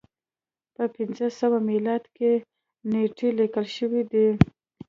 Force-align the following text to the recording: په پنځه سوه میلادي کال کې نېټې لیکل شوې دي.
په 0.75 0.83
پنځه 0.95 1.27
سوه 1.39 1.57
میلادي 1.69 2.05
کال 2.05 2.13
کې 2.17 2.31
نېټې 2.91 3.29
لیکل 3.39 3.65
شوې 3.77 4.01
دي. 4.11 4.27